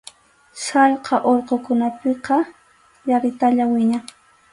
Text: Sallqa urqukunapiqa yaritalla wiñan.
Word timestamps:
Sallqa 0.65 1.15
urqukunapiqa 1.31 2.37
yaritalla 3.09 3.63
wiñan. 3.73 4.03